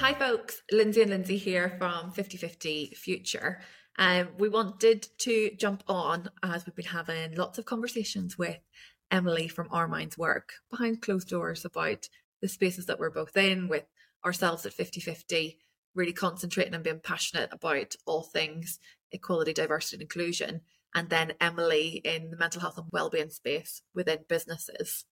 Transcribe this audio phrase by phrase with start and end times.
[0.00, 0.62] Hi, folks.
[0.72, 3.60] Lindsay and Lindsay here from 5050 Future.
[3.98, 8.60] Um, we wanted to jump on as we've been having lots of conversations with
[9.10, 12.08] Emily from Our Minds Work behind closed doors about
[12.40, 13.84] the spaces that we're both in with
[14.24, 15.58] ourselves at 5050,
[15.94, 18.78] really concentrating and being passionate about all things
[19.12, 20.62] equality, diversity, and inclusion.
[20.94, 25.04] And then Emily in the mental health and wellbeing space within businesses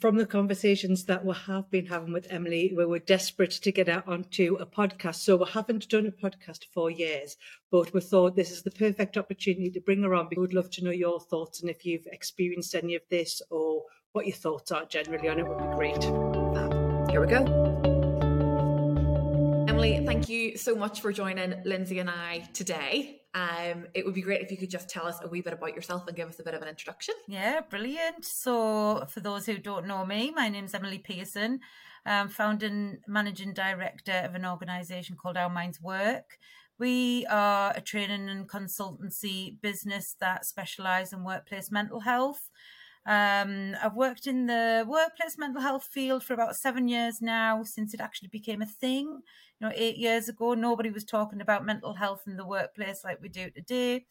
[0.00, 3.88] from the conversations that we have been having with Emily, we were desperate to get
[3.88, 5.16] out onto a podcast.
[5.16, 7.36] So we haven't done a podcast for years,
[7.70, 10.28] but we thought this is the perfect opportunity to bring her on.
[10.30, 13.82] We would love to know your thoughts and if you've experienced any of this or
[14.12, 16.04] what your thoughts are generally on it would be great.
[16.04, 17.85] Um, here we go.
[19.76, 23.20] Emily, thank you so much for joining Lindsay and I today.
[23.34, 25.74] Um, it would be great if you could just tell us a wee bit about
[25.74, 27.14] yourself and give us a bit of an introduction.
[27.28, 28.24] Yeah, brilliant.
[28.24, 31.60] So, for those who don't know me, my name's Emily Pearson.
[32.06, 36.38] I'm founding managing director of an organisation called Our Minds Work.
[36.78, 42.48] We are a training and consultancy business that specialise in workplace mental health.
[43.06, 47.94] Um, I've worked in the workplace mental health field for about seven years now, since
[47.94, 49.22] it actually became a thing.
[49.60, 53.22] You know, eight years ago, nobody was talking about mental health in the workplace like
[53.22, 54.06] we do today.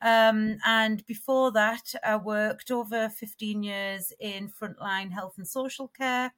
[0.00, 6.32] Um, and before that, I worked over 15 years in frontline health and social care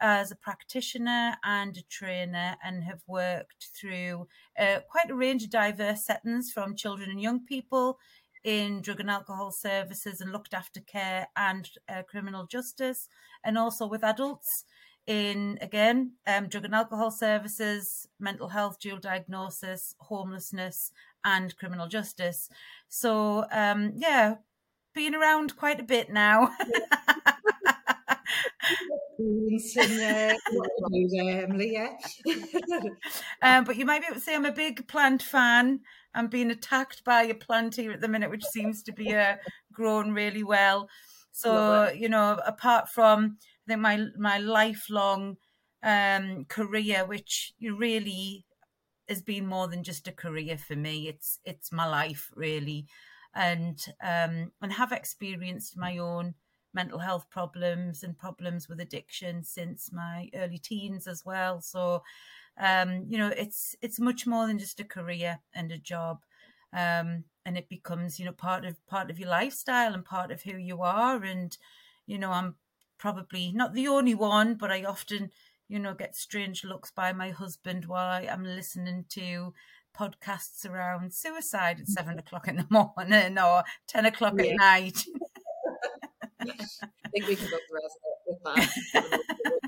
[0.00, 5.50] as a practitioner and a trainer, and have worked through uh, quite a range of
[5.50, 7.98] diverse settings from children and young people
[8.46, 13.08] in drug and alcohol services and looked after care and uh, criminal justice,
[13.44, 14.64] and also with adults
[15.06, 20.92] in again um, drug and alcohol services, mental health, dual diagnosis, homelessness,
[21.24, 22.48] and criminal justice.
[22.88, 24.36] So um, yeah,
[24.94, 26.54] been around quite a bit now.
[33.42, 35.80] Um, but you might be able to say I'm a big plant fan.
[36.16, 39.36] I'm being attacked by a plant here at the minute, which seems to be uh,
[39.72, 40.88] grown really well.
[41.32, 45.36] So you know, apart from I think my my lifelong
[45.82, 48.46] um, career, which you really
[49.08, 51.08] has been more than just a career for me.
[51.08, 52.86] It's it's my life really,
[53.34, 56.34] and um, and have experienced my own
[56.74, 61.60] mental health problems and problems with addiction since my early teens as well.
[61.60, 62.02] So,
[62.58, 66.22] um, you know, it's it's much more than just a career and a job,
[66.72, 70.42] um, and it becomes you know part of part of your lifestyle and part of
[70.42, 71.22] who you are.
[71.22, 71.56] And
[72.06, 72.54] you know, I'm
[72.98, 75.30] probably not the only one, but I often
[75.68, 79.52] you know get strange looks by my husband while I'm listening to
[79.98, 84.52] podcasts around suicide at seven o'clock in the morning or ten o'clock yeah.
[84.52, 84.98] at night.
[86.40, 89.60] I think we can both resonate with that.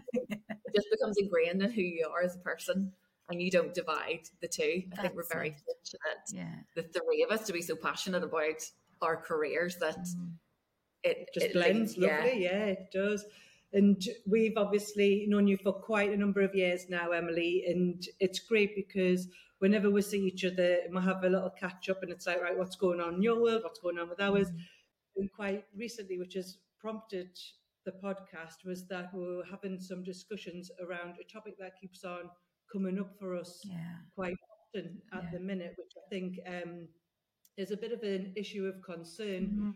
[0.78, 2.92] it just becomes ingrained in who you are as a person
[3.30, 4.82] and you don't divide the two.
[4.96, 5.60] I think we're very it.
[5.66, 6.62] fortunate, yeah.
[6.74, 8.62] the three of us, to be so passionate about
[9.02, 10.32] our careers that mm.
[11.02, 12.42] it just it blends lovely.
[12.42, 12.50] Yeah.
[12.50, 13.24] yeah, it does.
[13.72, 18.38] And we've obviously known you for quite a number of years now, Emily, and it's
[18.38, 19.28] great because
[19.58, 22.56] whenever we see each other, we have a little catch up, and it's like, right,
[22.56, 23.62] what's going on in your world?
[23.62, 24.48] What's going on with ours?
[24.48, 24.56] Mm.
[25.16, 27.28] And quite recently, which has prompted
[27.88, 32.28] the podcast was that we were having some discussions around a topic that keeps on
[32.70, 33.96] coming up for us yeah.
[34.14, 35.30] quite often at yeah.
[35.32, 36.88] the minute, which I think um,
[37.56, 39.70] is a bit of an issue of concern mm-hmm.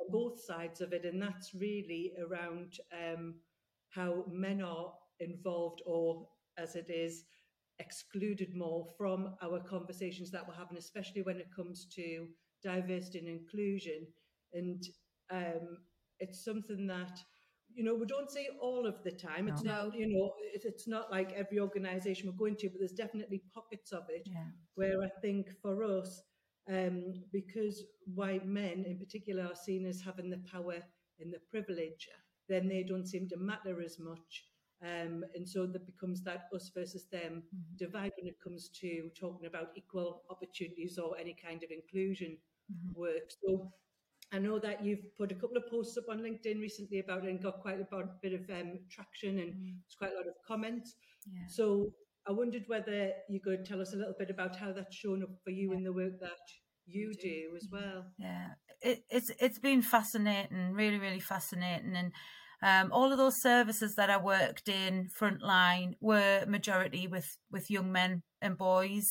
[0.00, 3.36] on both sides of it, and that's really around um,
[3.88, 6.28] how men are involved, or
[6.58, 7.24] as it is,
[7.78, 12.26] excluded more from our conversations that we're having, especially when it comes to
[12.62, 14.06] diversity and inclusion.
[14.52, 14.82] And
[15.30, 15.78] um,
[16.20, 17.18] it's something that
[17.76, 19.48] you know we don't say all of the time.
[19.48, 19.84] It's no.
[19.84, 23.42] not you know it, it's not like every organisation we're going to, but there's definitely
[23.54, 24.50] pockets of it yeah.
[24.74, 26.22] where I think for us.
[26.68, 30.78] Um, because white men in particular are seen as having the power
[31.20, 32.08] and the privilege,
[32.48, 34.46] then they don't seem to matter as much.
[34.82, 37.76] Um, and so that becomes that us versus them mm-hmm.
[37.76, 42.36] divide when it comes to talking about equal opportunities or any kind of inclusion
[42.70, 43.00] mm-hmm.
[43.00, 43.30] work.
[43.44, 43.72] So
[44.32, 47.30] I know that you've put a couple of posts up on LinkedIn recently about it
[47.30, 47.86] and got quite a
[48.22, 49.74] bit of um, traction and mm.
[49.82, 50.94] there's quite a lot of comments.
[51.32, 51.46] Yeah.
[51.48, 51.92] So
[52.28, 55.30] I wondered whether you could tell us a little bit about how that's shown up
[55.44, 55.78] for you yeah.
[55.78, 56.30] in the work that
[56.86, 58.06] you do as well.
[58.18, 58.48] Yeah,
[58.80, 62.12] it, it's it's been fascinating, really, really fascinating, and
[62.62, 67.92] um, all of those services that I worked in frontline were majority with with young
[67.92, 69.06] men and boys.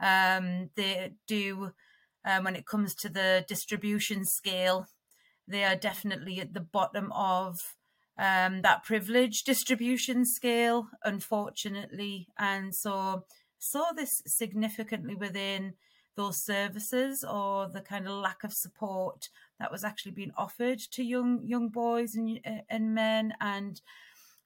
[0.00, 1.70] Um, they do
[2.24, 4.86] um, when it comes to the distribution scale.
[5.46, 7.76] They are definitely at the bottom of
[8.18, 12.28] um, that privilege distribution scale, unfortunately.
[12.38, 13.24] And so
[13.58, 15.74] saw this significantly within
[16.16, 19.28] those services or the kind of lack of support
[19.58, 23.80] that was actually being offered to young young boys and and men and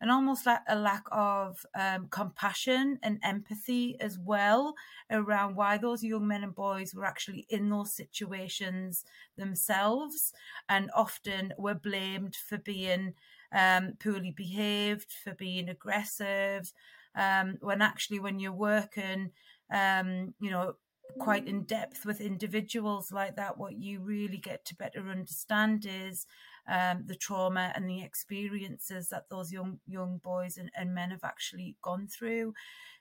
[0.00, 4.74] and almost like a lack of um, compassion and empathy as well
[5.10, 9.04] around why those young men and boys were actually in those situations
[9.36, 10.32] themselves
[10.68, 13.14] and often were blamed for being
[13.52, 16.72] um, poorly behaved, for being aggressive,
[17.16, 19.30] um, when actually when you're working,
[19.72, 20.74] um, you know,
[21.18, 26.26] quite in depth with individuals like that, what you really get to better understand is
[26.68, 31.24] um, the trauma and the experiences that those young young boys and, and men have
[31.24, 32.54] actually gone through.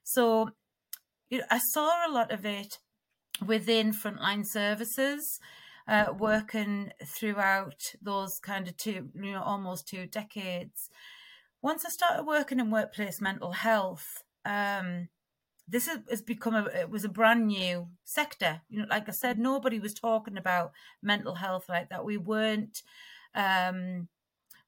[0.03, 0.51] So
[1.29, 2.79] you know, I saw a lot of it
[3.45, 5.39] within frontline services.
[5.89, 10.89] Uh, working throughout those kind of two, you know, almost two decades.
[11.61, 15.07] Once I started working in workplace mental health, um,
[15.67, 18.61] this has become a it was a brand new sector.
[18.69, 20.71] You know, like I said, nobody was talking about
[21.01, 22.05] mental health like that.
[22.05, 22.81] We weren't
[23.37, 24.09] um,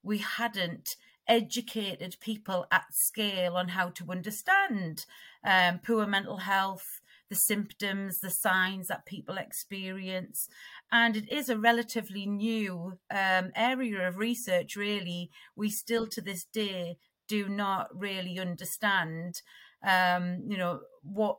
[0.02, 0.96] we hadn't
[1.28, 5.06] educated people at scale on how to understand
[5.44, 10.48] um, poor mental health, the symptoms, the signs that people experience.
[10.92, 15.30] And it is a relatively new um, area of research, really.
[15.56, 19.42] We still to this day do not really understand,
[19.86, 21.38] um, you know, what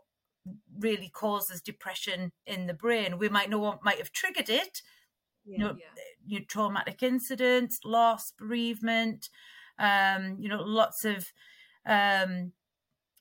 [0.78, 3.18] really causes depression in the brain.
[3.18, 4.82] We might know what might have triggered it,
[5.44, 6.02] yeah, you know, yeah.
[6.30, 9.28] You know, traumatic incidents, loss, bereavement,
[9.78, 11.32] um, you know, lots of
[11.86, 12.52] um,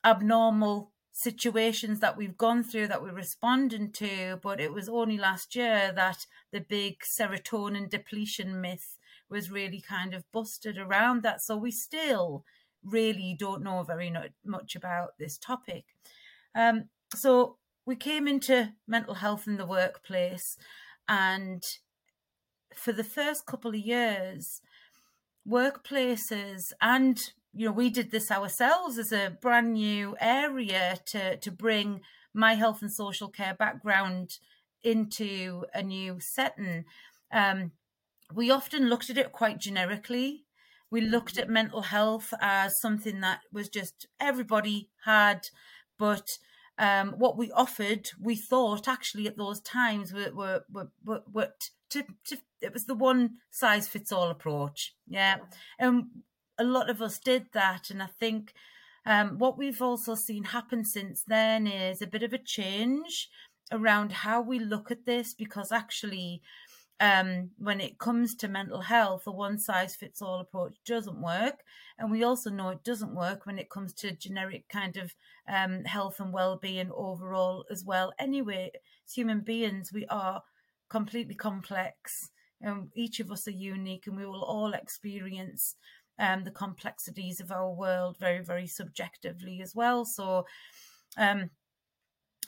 [0.06, 4.40] abnormal situations that we've gone through that we're responding to.
[4.42, 8.98] But it was only last year that the big serotonin depletion myth
[9.30, 11.42] was really kind of busted around that.
[11.42, 12.46] So we still
[12.84, 14.14] really don't know very
[14.46, 15.86] much about this topic.
[16.56, 16.86] Um,
[17.16, 20.58] so we came into mental health in the workplace
[21.08, 21.64] and
[22.76, 24.62] for the first couple of years,
[25.48, 31.52] workplaces and you know we did this ourselves as a brand new area to to
[31.52, 32.02] bring
[32.34, 34.38] my health and social care background
[34.84, 36.86] into a new setting.
[37.32, 37.72] Um,
[38.34, 40.46] we often looked at it quite generically.
[40.92, 45.48] We looked at mental health as something that was just everybody had
[46.00, 46.40] but
[46.80, 51.50] um, what we offered we thought actually at those times were were, were, were, were
[51.90, 54.96] to, to it was the one size fits all approach.
[55.08, 55.38] Yeah.
[55.78, 56.06] And
[56.58, 57.90] a lot of us did that.
[57.90, 58.54] And I think
[59.06, 63.30] um, what we've also seen happen since then is a bit of a change
[63.72, 66.42] around how we look at this because actually
[67.00, 71.64] um, when it comes to mental health, a one size fits all approach doesn't work.
[71.98, 75.16] And we also know it doesn't work when it comes to generic kind of
[75.48, 78.14] um, health and well being overall as well.
[78.20, 78.72] Anyway,
[79.06, 80.44] as human beings, we are
[80.90, 82.32] completely complex.
[82.62, 85.76] And each of us are unique, and we will all experience
[86.20, 90.04] um, the complexities of our world very, very subjectively as well.
[90.04, 90.46] So,
[91.18, 91.52] um,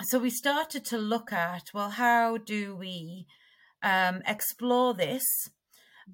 [0.03, 3.27] so we started to look at well, how do we
[3.83, 5.49] um, explore this?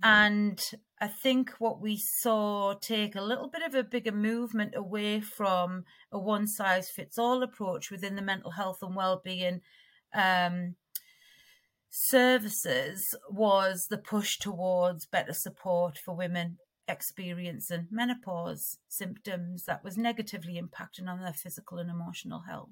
[0.03, 0.59] And
[0.99, 5.85] I think what we saw take a little bit of a bigger movement away from
[6.11, 9.61] a one size fits all approach within the mental health and well being
[10.13, 10.75] um,
[11.89, 16.57] services was the push towards better support for women
[16.87, 22.69] experiencing menopause symptoms that was negatively impacting on their physical and emotional health.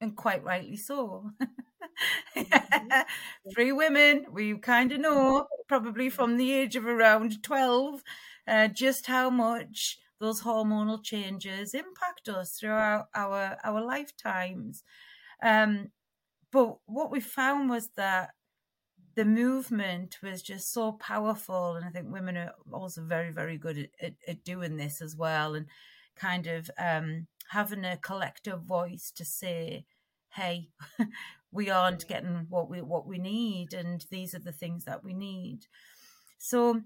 [0.00, 1.30] And quite rightly so.
[2.36, 3.00] mm-hmm.
[3.54, 8.02] Three women, we kind of know, probably from the age of around 12,
[8.46, 14.82] uh, just how much those hormonal changes impact us throughout our, our lifetimes.
[15.42, 15.90] Um,
[16.50, 18.30] but what we found was that
[19.14, 23.78] the movement was just so powerful and i think women are also very very good
[23.78, 25.66] at, at, at doing this as well and
[26.16, 29.84] kind of um, having a collective voice to say
[30.30, 30.68] hey
[31.54, 35.14] we aren't getting what we what we need and these are the things that we
[35.14, 35.60] need.
[36.38, 36.82] So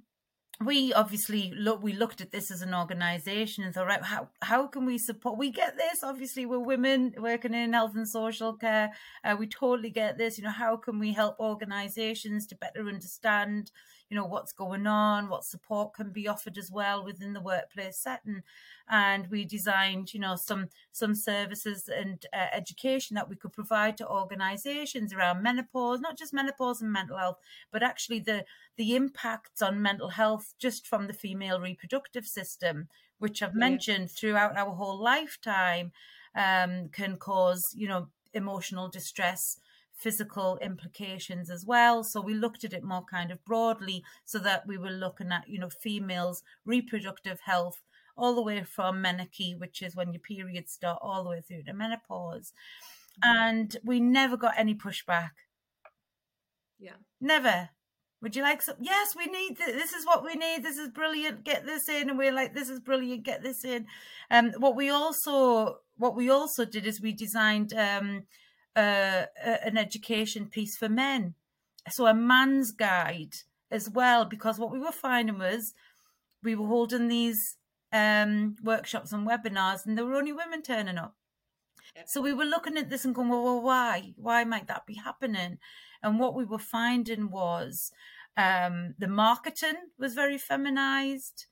[0.65, 4.67] we obviously look we looked at this as an organization and thought right how how
[4.67, 8.91] can we support we get this obviously we're women working in health and social care
[9.25, 13.71] uh, we totally get this you know how can we help organizations to better understand
[14.11, 17.99] you know what's going on what support can be offered as well within the workplace
[17.99, 18.43] setting.
[18.91, 23.97] And we designed you know some some services and uh, education that we could provide
[23.99, 27.39] to organizations around menopause not just menopause and mental health
[27.71, 28.45] but actually the
[28.77, 32.89] the impacts on mental health just from the female reproductive system
[33.19, 35.93] which i've mentioned throughout our whole lifetime
[36.35, 39.59] um, can cause you know emotional distress
[39.99, 42.05] physical implications as well.
[42.05, 45.49] So we looked at it more kind of broadly so that we were looking at,
[45.49, 47.83] you know, females' reproductive health
[48.17, 51.63] all the way from menarche, which is when your periods start, all the way through
[51.65, 52.53] to menopause.
[53.23, 55.31] And we never got any pushback.
[56.79, 56.97] Yeah.
[57.21, 57.71] Never.
[58.21, 58.77] Would you like some?
[58.81, 59.73] Yes, we need this.
[59.73, 60.65] This is what we need.
[60.65, 61.45] This is brilliant.
[61.45, 63.25] Get this in, and we're like, this is brilliant.
[63.25, 63.87] Get this in.
[64.31, 68.25] Um, what we also, what we also did is we designed um,
[68.79, 69.27] uh,
[69.65, 71.35] an education piece for men.
[71.91, 73.37] So a man's guide
[73.71, 75.75] as well, because what we were finding was
[76.43, 77.57] we were holding these
[77.93, 81.15] um, workshops and webinars, and there were only women turning up.
[82.07, 84.13] So we were looking at this and going, well, well, why?
[84.17, 85.59] Why might that be happening?
[86.03, 87.91] And what we were finding was
[88.37, 91.47] um, the marketing was very feminized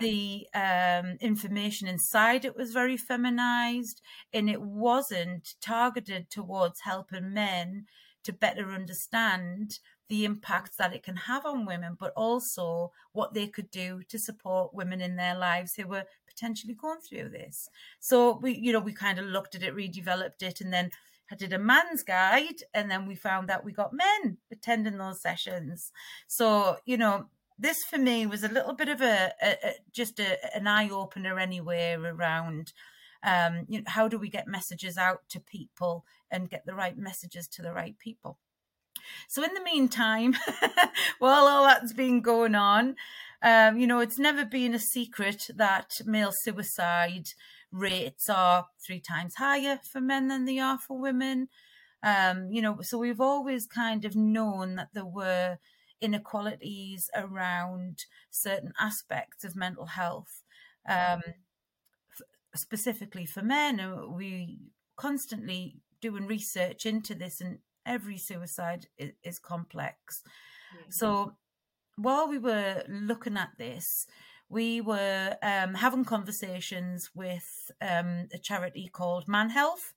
[0.00, 4.00] the um, information inside it was very feminized
[4.32, 7.86] and it wasn't targeted towards helping men
[8.24, 13.46] to better understand the impacts that it can have on women, but also what they
[13.46, 17.68] could do to support women in their lives who were potentially going through this.
[17.98, 20.90] So we, you know, we kind of looked at it, redeveloped it, and then
[21.30, 25.20] I did a man's guide, and then we found that we got men attending those
[25.20, 25.90] sessions.
[26.28, 27.26] So, you know,
[27.58, 30.88] this for me was a little bit of a, a, a just a, an eye
[30.88, 32.72] opener anywhere around
[33.22, 36.96] um, you know, how do we get messages out to people and get the right
[36.96, 38.38] messages to the right people.
[39.28, 40.36] So in the meantime,
[41.18, 42.96] while all that's been going on,
[43.42, 47.26] um, you know, it's never been a secret that male suicide
[47.70, 51.48] rates are three times higher for men than they are for women.
[52.02, 55.58] Um, you know, so we've always kind of known that there were
[56.06, 60.34] inequalities around certain aspects of mental health,
[60.88, 63.72] um, f- specifically for men.
[64.20, 64.58] We
[64.96, 70.22] constantly doing research into this, and every suicide is, is complex.
[70.74, 70.90] Mm-hmm.
[70.90, 71.36] So
[71.96, 74.06] while we were looking at this,
[74.48, 79.94] we were um, having conversations with um, a charity called Man Health.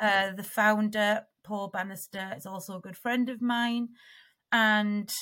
[0.00, 3.90] Uh, the founder, Paul Bannister, is also a good friend of mine.
[4.54, 5.12] And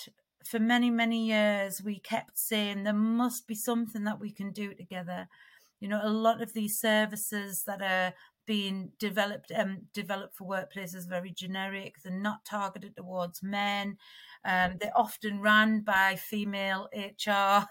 [0.44, 4.74] for many, many years, we kept saying there must be something that we can do
[4.74, 5.26] together.
[5.80, 8.12] You know, a lot of these services that are
[8.44, 11.94] being developed um, developed for workplaces are very generic.
[12.04, 13.96] They're not targeted towards men.
[14.44, 17.64] Um, they're often run by female HR,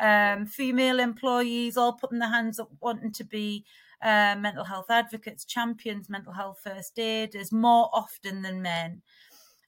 [0.02, 3.66] um, female employees, all putting their hands up, wanting to be
[4.00, 9.02] uh, mental health advocates, champions, mental health first aiders, more often than men.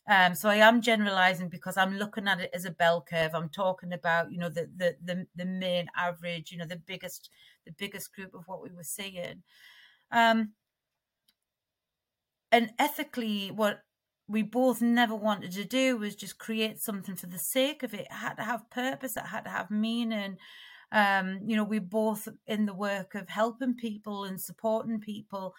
[0.06, 3.32] Um, so I am generalizing because I'm looking at it as a bell curve.
[3.34, 7.30] I'm talking about, you know, the the the, the main average, you know, the biggest
[7.64, 9.42] the biggest group of what we were seeing.
[10.12, 10.52] Um,
[12.52, 13.80] and ethically, what
[14.28, 18.02] we both never wanted to do was just create something for the sake of it.
[18.02, 19.16] It had to have purpose.
[19.16, 20.37] It had to have meaning.
[20.92, 25.54] Um, you know, we both in the work of helping people and supporting people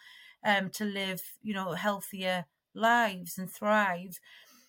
[0.45, 4.19] um, to live, you know, healthier lives and thrive.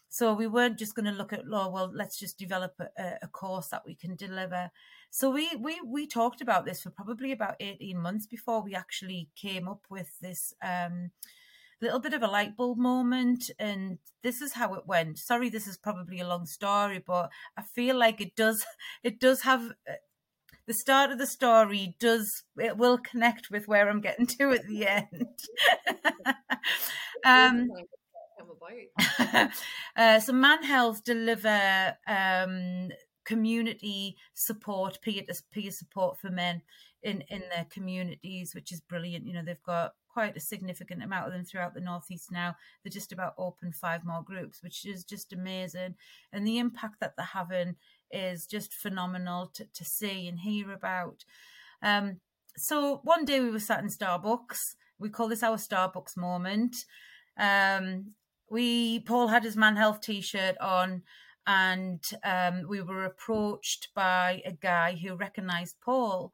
[0.09, 3.29] So we weren't just going to look at, oh, well, let's just develop a, a,
[3.29, 4.71] course that we can deliver.
[5.11, 9.29] So we, we, we talked about this for probably about 18 months before we actually
[9.37, 11.11] came up with this um,
[11.83, 13.51] little bit of a light bulb moment.
[13.59, 15.19] And this is how it went.
[15.19, 18.65] Sorry, this is probably a long story, but I feel like it does,
[19.03, 19.95] it does have uh,
[20.67, 24.67] the start of the story does it will connect with where I'm getting to at
[24.67, 25.29] the end.
[27.25, 27.69] um,
[29.97, 32.91] uh, so Man Health deliver um,
[33.25, 36.63] community support, peer peer support for men
[37.03, 39.27] in in their communities, which is brilliant.
[39.27, 42.57] You know, they've got quite a significant amount of them throughout the northeast now.
[42.83, 45.95] They're just about open five more groups, which is just amazing,
[46.33, 47.77] and the impact that they're having
[48.11, 51.25] is just phenomenal to, to see and hear about.
[51.83, 52.21] Um,
[52.57, 54.77] so one day we were sat in Starbucks.
[54.99, 56.77] We call this our Starbucks moment.
[57.39, 58.15] Um,
[58.49, 61.03] we Paul had his Man Health T-shirt on,
[61.47, 66.33] and um, we were approached by a guy who recognised Paul,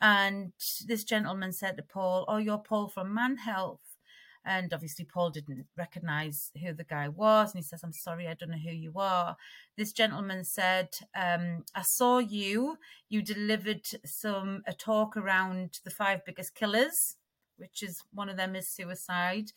[0.00, 0.52] and
[0.86, 3.89] this gentleman said to Paul, "Oh, you're Paul from Man Health."
[4.44, 7.52] And obviously, Paul didn't recognize who the guy was.
[7.52, 9.36] And he says, I'm sorry, I don't know who you are.
[9.76, 12.78] This gentleman said, um, I saw you.
[13.08, 17.16] You delivered some a talk around the five biggest killers,
[17.56, 19.52] which is one of them is suicide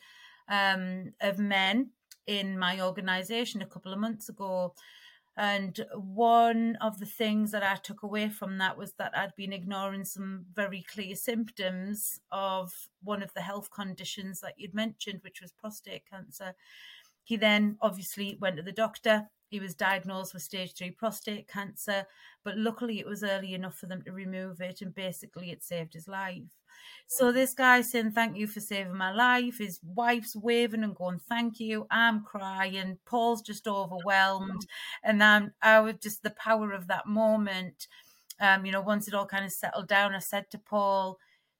[0.50, 1.92] um, of men
[2.28, 4.74] in my organization a couple of months ago.
[5.36, 9.54] And one of the things that I took away from that was that I'd been
[9.54, 12.72] ignoring some very clear symptoms of
[13.02, 16.54] one of the health conditions that you'd mentioned, which was prostate cancer.
[17.24, 19.30] He then obviously went to the doctor.
[19.53, 22.07] He was diagnosed with stage three prostate cancer,
[22.43, 25.93] but luckily it was early enough for them to remove it, and basically it saved
[25.93, 26.57] his life.
[27.05, 29.60] So this guy saying thank you for saving my life.
[29.60, 31.86] His wife's waving and going thank you.
[31.91, 32.98] I'm crying.
[33.05, 34.65] Paul's just overwhelmed,
[35.03, 37.88] and I'm I was just the power of that moment.
[38.39, 41.19] Um, you know, once it all kind of settled down, I said to Paul,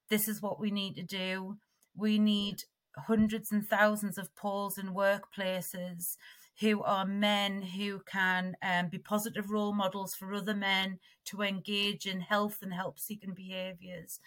[0.10, 1.58] "This is what we need to do.
[1.96, 2.64] We need
[3.06, 6.18] hundreds and thousands of Pauls in workplaces."
[6.60, 12.06] Who are men who can um, be positive role models for other men to engage
[12.06, 14.20] in health and help seeking behaviors.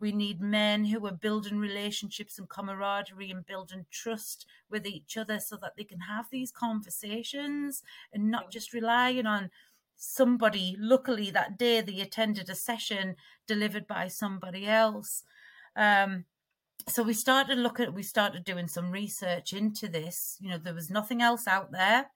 [0.00, 5.40] We need men who are building relationships and camaraderie and building trust with each other
[5.40, 7.82] so that they can have these conversations
[8.12, 9.50] and not just relying on
[9.96, 10.76] somebody.
[10.78, 13.16] Luckily, that day they attended a session
[13.46, 15.24] delivered by somebody else.
[15.74, 16.24] Um,
[16.88, 20.90] so we started looking we started doing some research into this you know there was
[20.90, 22.06] nothing else out there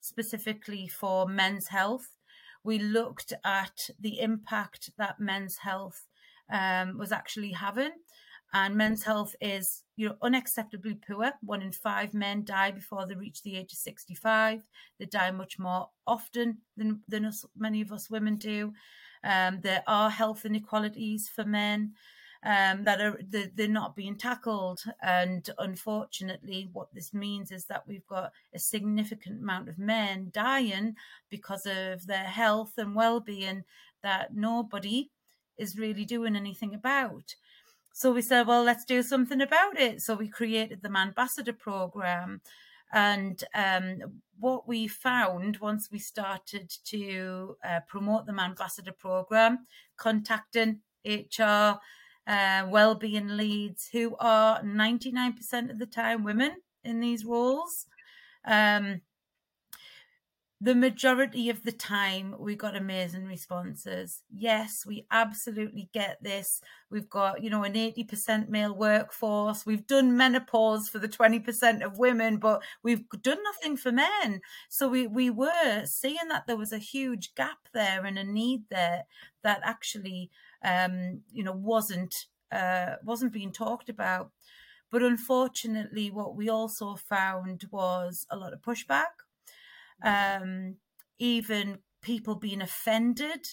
[0.00, 2.16] specifically for men's health
[2.62, 6.06] we looked at the impact that men's health
[6.52, 7.92] um, was actually having.
[8.52, 11.32] And men's health is, you know, unacceptably poor.
[11.40, 14.64] One in five men die before they reach the age of 65.
[14.98, 18.72] They die much more often than, than us, many of us women do.
[19.22, 21.92] Um, there are health inequalities for men
[22.42, 24.82] um, that are they're, not being tackled.
[25.02, 30.96] And unfortunately, what this means is that we've got a significant amount of men dying
[31.28, 33.64] because of their health and well-being
[34.02, 35.10] that nobody
[35.58, 37.34] is really doing anything about.
[37.92, 40.00] So we said, well, let's do something about it.
[40.00, 42.40] So we created the Manbassador program.
[42.92, 43.98] And um,
[44.38, 49.66] what we found once we started to uh, promote the Manbassador program,
[49.96, 51.78] contacting HR,
[52.30, 56.52] uh, well-being leads who are 99% of the time women
[56.84, 57.86] in these roles.
[58.44, 59.00] Um,
[60.62, 64.22] the majority of the time we got amazing responses.
[64.30, 66.60] Yes we absolutely get this.
[66.90, 69.64] We've got you know an 80% male workforce.
[69.64, 74.42] We've done menopause for the 20% of women but we've done nothing for men.
[74.68, 78.64] So we we were seeing that there was a huge gap there and a need
[78.70, 79.04] there
[79.42, 80.30] that actually
[80.64, 84.30] um you know wasn't uh wasn't being talked about
[84.90, 89.06] but unfortunately what we also found was a lot of pushback
[90.02, 90.76] um,
[91.18, 93.46] even people being offended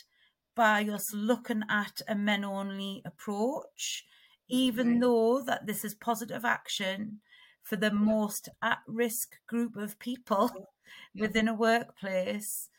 [0.55, 4.05] by us looking at a men only approach,
[4.47, 7.19] even though that this is positive action
[7.61, 10.49] for the most at risk group of people
[11.15, 12.69] within a workplace.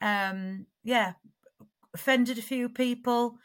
[0.00, 1.12] Um, yeah,
[1.94, 3.38] offended a few people.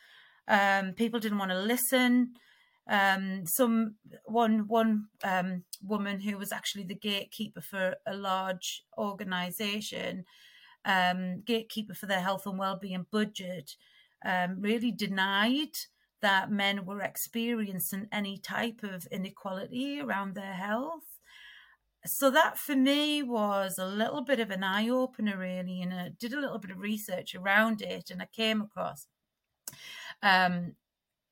[0.47, 2.35] Um, people didn't want to listen
[2.89, 10.25] um, some one one um, woman who was actually the gatekeeper for a large organisation,
[10.85, 13.75] um, gatekeeper for their health and well-being budget,
[14.25, 15.75] um, really denied
[16.21, 21.19] that men were experiencing any type of inequality around their health.
[22.05, 26.11] So that for me was a little bit of an eye opener, really, and I
[26.17, 29.07] did a little bit of research around it, and I came across
[30.21, 30.75] um,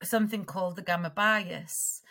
[0.03, 2.01] something called the gamma bias.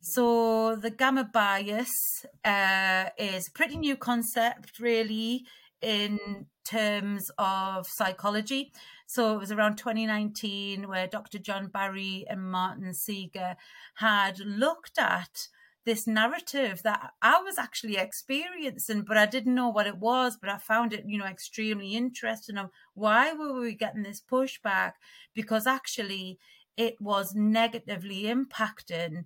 [0.00, 5.44] So the gamma bias uh, is a pretty new concept, really,
[5.80, 8.72] in terms of psychology.
[9.06, 11.38] So it was around 2019 where Dr.
[11.38, 13.56] John Barry and Martin Seager
[13.96, 15.48] had looked at
[15.84, 20.36] this narrative that I was actually experiencing, but I didn't know what it was.
[20.40, 22.56] But I found it, you know, extremely interesting.
[22.56, 24.92] Of why were we getting this pushback?
[25.34, 26.38] Because actually,
[26.76, 29.24] it was negatively impacting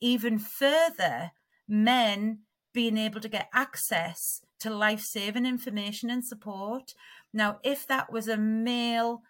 [0.00, 1.32] even further
[1.66, 2.40] men
[2.72, 6.94] being able to get access to life saving information and support.
[7.32, 9.22] Now, if that was a male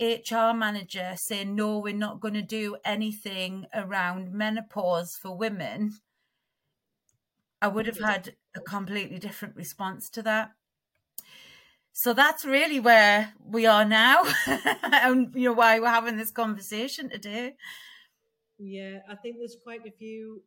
[0.00, 5.94] HR manager saying, no, we're not going to do anything around menopause for women,
[7.62, 10.52] I would have had a completely different response to that.
[11.92, 17.08] So that's really where we are now and you know why we're having this conversation
[17.08, 17.54] today.
[18.58, 20.42] Yeah i think there's quite a few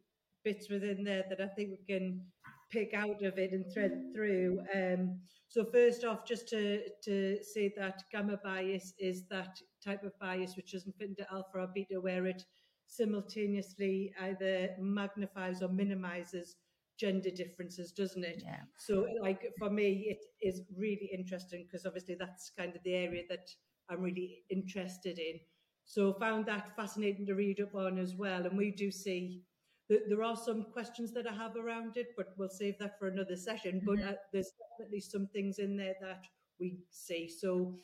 [0.48, 2.22] bits within there that I think we can
[2.70, 4.60] pick out of it and thread through.
[4.76, 10.18] Um, so first off, just to to say that gamma bias is that type of
[10.20, 12.44] bias which doesn't fit into alpha or beta, where it
[12.88, 16.56] simultaneously either magnifies or minimizes
[16.98, 18.42] gender differences, doesn't it?
[18.44, 18.62] Yeah.
[18.78, 23.24] So, like for me, it is really interesting because obviously that's kind of the area
[23.30, 23.48] that
[23.90, 25.40] I'm really interested in.
[25.86, 28.46] So, found that fascinating to read up on as well.
[28.46, 29.44] And we do see
[29.90, 33.36] there are some questions that I have around it, but we'll save that for another
[33.36, 33.82] session.
[33.82, 33.86] Mm-hmm.
[33.86, 36.26] But uh, there's definitely some things in there that
[36.60, 37.30] we see.
[37.30, 37.76] So,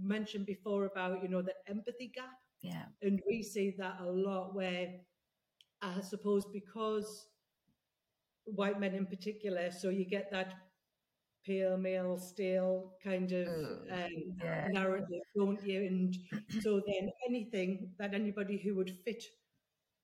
[0.00, 2.38] mentioned before about you know the empathy gap.
[2.62, 2.84] Yeah.
[3.02, 4.88] And we see that a lot where
[5.82, 7.26] I suppose because
[8.44, 9.70] white men in particular.
[9.70, 10.54] So you get that
[11.44, 14.10] pale male stale kind of mm, um,
[14.42, 14.68] yeah.
[14.70, 15.80] narrative, don't you?
[15.80, 16.16] And
[16.60, 19.22] so then anything that anybody who would fit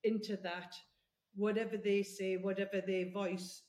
[0.04, 0.74] into that,
[1.34, 3.62] whatever they say, whatever they voice,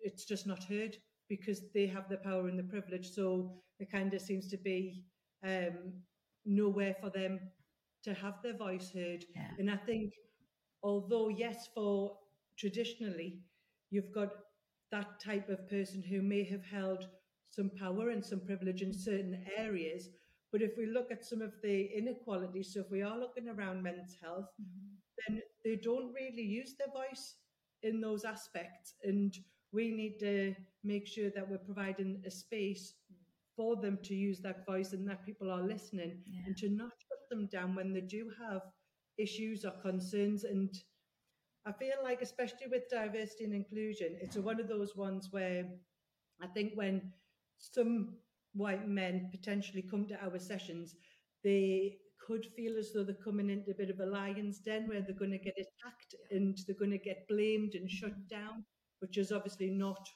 [0.00, 0.96] it's just not heard
[1.28, 3.10] because they have the power and the privilege.
[3.10, 5.04] So it kind of seems to be
[5.44, 5.92] um,
[6.44, 7.40] nowhere for them
[8.04, 9.24] to have their voice heard.
[9.34, 9.48] Yeah.
[9.58, 10.12] And I think,
[10.82, 12.16] although yes, for
[12.58, 13.40] traditionally
[13.90, 14.30] you've got
[14.92, 17.08] that type of person who may have held
[17.48, 20.08] some power and some privilege in certain areas.
[20.52, 23.82] But if we look at some of the inequalities, so if we are looking around
[23.82, 24.93] men's health, mm-hmm.
[25.26, 27.36] Then they don't really use their voice
[27.82, 28.94] in those aspects.
[29.02, 29.34] And
[29.72, 32.94] we need to make sure that we're providing a space
[33.56, 36.42] for them to use that voice and that people are listening yeah.
[36.46, 38.62] and to not shut them down when they do have
[39.16, 40.74] issues or concerns and
[41.66, 45.64] I feel like, especially with diversity and inclusion, it's one of those ones where
[46.42, 47.12] I think when
[47.58, 48.16] some
[48.52, 50.94] white men potentially come to our sessions,
[51.42, 55.02] they could feel as though they're coming into a bit of a lion's den where
[55.02, 58.64] they're going to get attacked and they're going to get blamed and shut down,
[59.00, 60.08] which is obviously not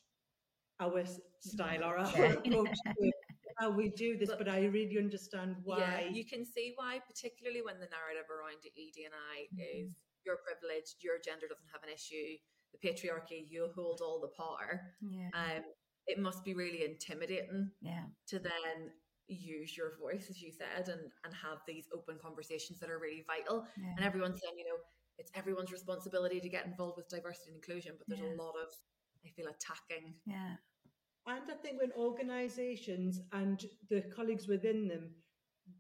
[0.81, 1.05] our
[1.41, 3.13] style or our approach to
[3.59, 5.79] how we do this, but, but, I really understand why.
[5.79, 9.87] Yeah, you can see why, particularly when the narrative around ED and I mm-hmm.
[9.87, 12.39] is you're privileged, your gender doesn't have an issue,
[12.73, 14.83] the patriarchy, you hold all the power.
[15.01, 15.31] Yeah.
[15.35, 15.63] Um,
[16.07, 18.05] it must be really intimidating yeah.
[18.29, 18.93] to then
[19.29, 23.25] use your voice, as you said, and, and have these open conversations that are really
[23.27, 23.67] vital.
[23.77, 23.95] Yeah.
[23.97, 24.79] And everyone's saying, you know,
[25.19, 28.37] it's everyone's responsibility to get involved with diversity and inclusion, but there's yeah.
[28.37, 28.73] a lot of,
[29.25, 30.15] I feel, attacking.
[30.27, 30.55] Yeah.
[31.27, 35.11] And I think when organisations and the colleagues within them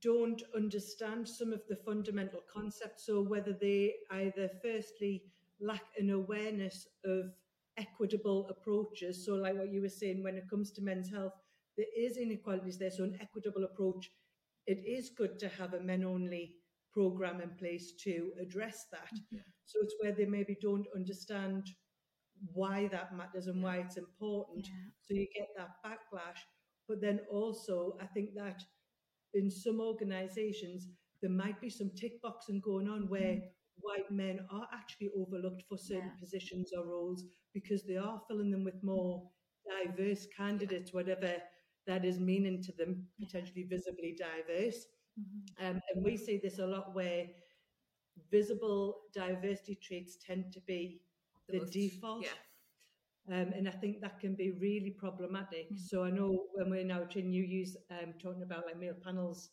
[0.02, 3.06] don't understand some of the fundamental concepts.
[3.06, 5.24] So, whether they either firstly
[5.60, 7.32] lack an awareness of
[7.76, 9.24] equitable approaches.
[9.24, 11.34] So, like what you were saying, when it comes to men's health,
[11.78, 12.90] there is inequalities there.
[12.90, 14.10] So, an equitable approach,
[14.66, 16.56] it is good to have a men only
[16.92, 19.10] program in place to address that.
[19.64, 21.66] So, it's where they maybe don't understand
[22.52, 24.66] why that matters and why it's important.
[24.66, 24.90] Yeah.
[25.02, 26.40] So, you get that backlash.
[26.88, 28.60] But then also, I think that
[29.34, 30.88] in some organizations,
[31.20, 33.42] there might be some tick boxing going on where mm.
[33.76, 36.20] white men are actually overlooked for certain yeah.
[36.20, 39.28] positions or roles because they are filling them with more
[39.68, 41.34] diverse candidates, whatever
[41.88, 44.86] that is meaning to them, potentially visibly diverse.
[45.18, 45.66] Mm-hmm.
[45.66, 47.24] Um, and we see this a lot where
[48.30, 51.00] visible diversity traits tend to be
[51.48, 52.24] the, the most, default.
[52.24, 53.34] Yeah.
[53.34, 55.66] Um, and I think that can be really problematic.
[55.66, 55.86] Mm-hmm.
[55.88, 59.50] So I know when we're now training, you use um, talking about like male panels.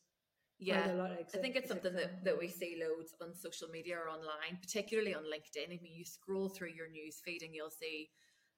[0.58, 0.88] Yeah,
[1.36, 5.14] I think it's something that, that we see loads on social media or online, particularly
[5.14, 5.66] on LinkedIn.
[5.68, 8.10] I mean, you scroll through your news feed and you'll see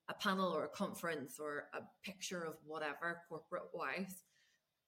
[0.10, 4.24] a panel or a conference or a picture of whatever corporate wise.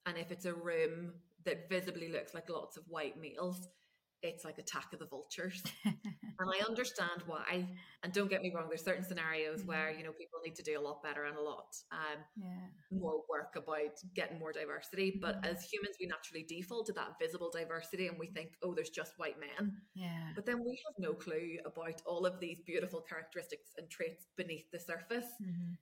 [0.05, 1.13] And if it's a room
[1.45, 3.67] that visibly looks like lots of white males,
[4.21, 5.63] it's like attack of the vultures
[6.39, 7.67] and i understand why
[8.03, 9.69] and don't get me wrong there's certain scenarios mm-hmm.
[9.69, 12.47] where you know people need to do a lot better and a lot um, yeah.
[12.91, 15.51] more work about getting more diversity but mm-hmm.
[15.51, 19.13] as humans we naturally default to that visible diversity and we think oh there's just
[19.17, 23.71] white men yeah but then we have no clue about all of these beautiful characteristics
[23.77, 25.73] and traits beneath the surface mm-hmm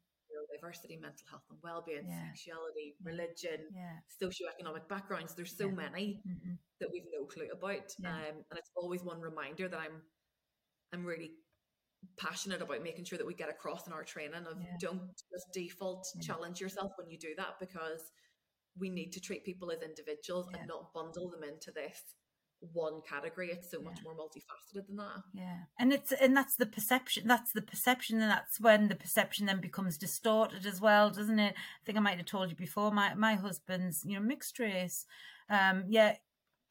[0.57, 2.27] diversity, mental health and well-being, yeah.
[2.27, 3.97] sexuality, religion, yeah.
[4.21, 5.33] socioeconomic backgrounds.
[5.33, 5.89] There's so yeah.
[5.89, 6.53] many mm-hmm.
[6.79, 10.01] that we've no clue about, um, and it's always one reminder that I'm,
[10.93, 11.31] I'm really
[12.17, 16.07] passionate about making sure that we get across in our training of don't just default
[16.21, 18.11] challenge yourself when you do that because
[18.79, 22.01] we need to treat people as individuals and not bundle them into this
[22.73, 23.49] one category.
[23.51, 23.89] It's so yeah.
[23.89, 25.21] much more multifaceted than that.
[25.33, 25.57] Yeah.
[25.79, 29.61] And it's and that's the perception that's the perception and that's when the perception then
[29.61, 31.53] becomes distorted as well doesn't it?
[31.55, 35.05] I think i might have told you before my my husband's you know mixed race.
[35.49, 36.15] Um yeah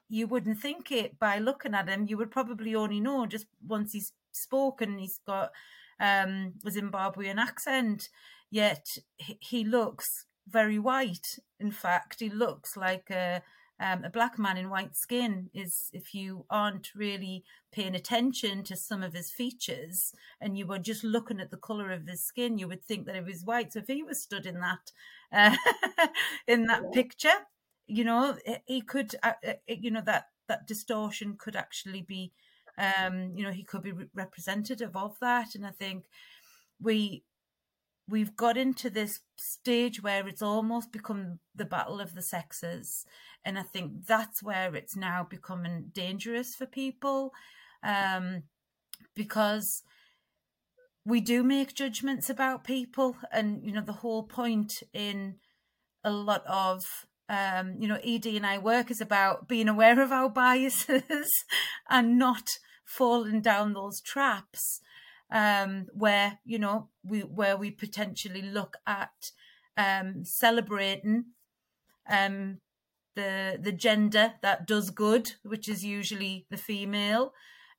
[0.08, 3.92] you wouldn't think it by looking at him you would probably only know just once
[3.92, 5.50] he's spoken he's got
[6.00, 8.08] um, a Zimbabwean accent,
[8.50, 11.38] yet he looks very white.
[11.58, 13.42] In fact, he looks like a
[13.78, 18.74] um, a black man in white skin is if you aren't really paying attention to
[18.74, 22.56] some of his features and you were just looking at the color of his skin
[22.56, 24.92] you would think that it was white so if he was stood in that
[25.30, 25.54] uh,
[26.48, 26.90] in that yeah.
[26.94, 27.38] picture
[27.86, 32.32] you know he could uh, uh you know that that distortion could actually be
[32.78, 35.54] um you know he could be representative of that.
[35.54, 36.04] And i think
[36.80, 37.24] we
[38.08, 43.06] we've got into this stage where it's almost become the battle of the sexes.
[43.44, 47.32] And i think that's where it's now becoming dangerous for people
[47.82, 48.42] um,
[49.14, 49.82] because
[51.04, 53.16] we do make judgments about people.
[53.32, 55.36] And you know the whole point in
[56.02, 60.12] a lot of um, you know ed and i work is about being aware of
[60.12, 61.30] our biases
[61.90, 64.80] and not falling down those traps
[65.30, 69.32] um, where you know we where we potentially look at
[69.76, 71.26] um, celebrating
[72.08, 72.58] um,
[73.14, 77.32] the the gender that does good, which is usually the female,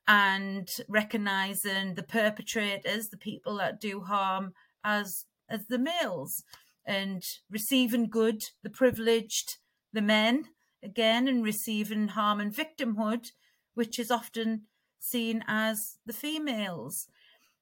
[0.08, 6.44] and recognizing the perpetrators, the people that do harm, as as the males,
[6.88, 9.58] and receiving good, the privileged,
[9.94, 10.46] the men
[10.82, 13.32] again, and receiving harm and victimhood,
[13.76, 14.64] which is often
[15.00, 17.08] seen as the females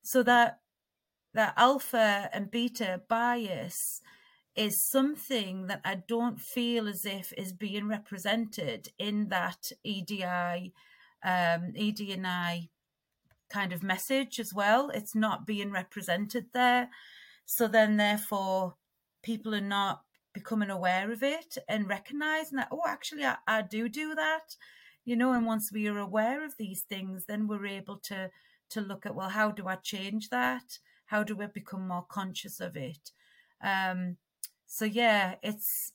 [0.01, 0.59] so that
[1.33, 4.01] that alpha and beta bias
[4.55, 10.71] is something that I don't feel as if is being represented in that EDI,
[11.23, 12.69] um, ED&I
[13.49, 14.89] kind of message as well.
[14.91, 16.89] It's not being represented there.
[17.45, 18.75] So then, therefore,
[19.25, 23.89] people are not becoming aware of it and recognizing that, oh, actually, I, I do
[23.89, 24.55] do that,
[25.03, 25.33] you know.
[25.33, 28.29] And once we are aware of these things, then we're able to
[28.69, 32.59] to look at well how do i change that how do i become more conscious
[32.59, 33.11] of it
[33.63, 34.17] um
[34.65, 35.93] so yeah it's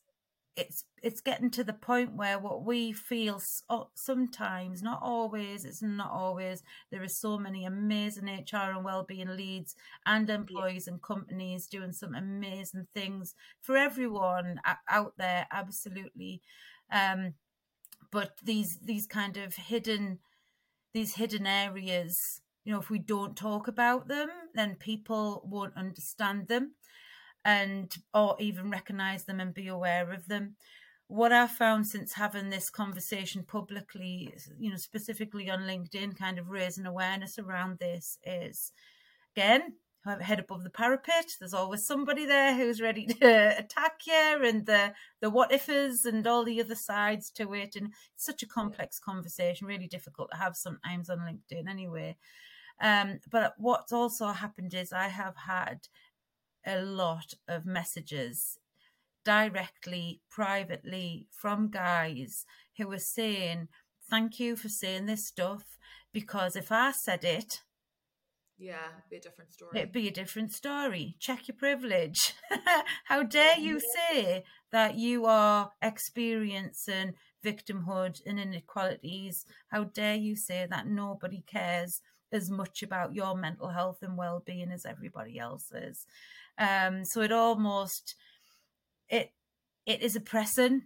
[0.57, 3.41] it's it's getting to the point where what we feel
[3.95, 9.77] sometimes not always it's not always there are so many amazing hr and well-being leads
[10.07, 16.43] and employees and companies doing some amazing things for everyone out there absolutely.
[16.93, 17.35] Um
[18.11, 20.19] but these these kind of hidden
[20.93, 26.49] these hidden areas you know if we don't talk about them then people won't understand
[26.49, 26.75] them
[27.44, 30.57] and or even recognize them and be aware of them.
[31.09, 36.50] What i've found since having this conversation publicly you know specifically on linkedin kind of
[36.50, 38.70] raising awareness around this is
[39.37, 39.72] again
[40.20, 41.33] head above the parapet.
[41.38, 46.26] There's always somebody there who's ready to attack you and the the what ifs and
[46.26, 47.76] all the other sides to it.
[47.76, 52.16] And it's such a complex conversation really difficult to have sometimes on linkedin anyway.
[52.81, 55.88] Um, but what's also happened is I have had
[56.66, 58.59] a lot of messages
[59.25, 62.44] directly, privately from guys
[62.77, 63.68] who were saying,
[64.09, 65.79] Thank you for saying this stuff
[66.12, 67.61] because if I said it,
[68.59, 69.70] yeah, it'd be a different story.
[69.75, 71.16] It'd be a different story.
[71.18, 72.35] Check your privilege.
[73.05, 79.46] How dare you say that you are experiencing victimhood and inequalities?
[79.68, 84.70] How dare you say that nobody cares as much about your mental health and well-being
[84.70, 86.07] as everybody else's
[86.61, 88.14] um so it almost
[89.09, 89.33] it
[89.87, 90.83] it is oppressing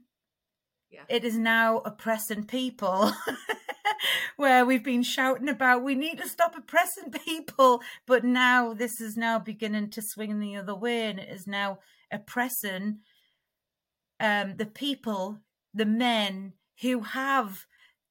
[0.91, 1.03] yeah.
[1.09, 3.13] it is now oppressing people
[4.37, 7.83] where we've been shouting about we need to stop oppressing people.
[8.07, 11.79] But now this is now beginning to swing the other way and it is now
[12.11, 12.99] oppressing
[14.21, 15.41] um the people
[15.73, 17.67] the men who have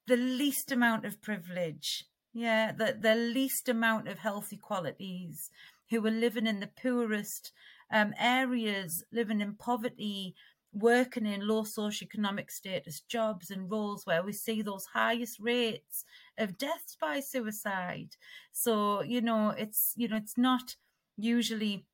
[0.08, 2.06] the least amount of privilege.
[2.34, 5.52] Yeah, the, the least amount of healthy qualities,
[5.90, 7.52] who are living in the poorest
[7.92, 10.36] um, areas, living in poverty,
[10.74, 16.04] working in low socioeconomic status jobs and roles where we see those highest rates
[16.38, 18.16] of deaths by suicide.
[18.52, 20.76] So, you know, it's, you know, it's not
[21.16, 21.86] usually,